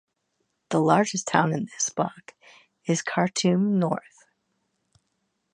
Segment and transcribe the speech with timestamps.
[0.71, 2.33] The largest town in this block
[2.85, 4.25] is Khartoum North.